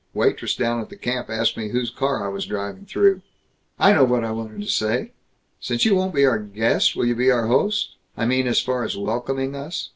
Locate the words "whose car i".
1.69-2.27